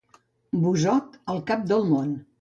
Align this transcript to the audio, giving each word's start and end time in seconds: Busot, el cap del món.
Busot, 0.63 1.21
el 1.35 1.45
cap 1.53 1.69
del 1.73 1.87
món. 1.93 2.15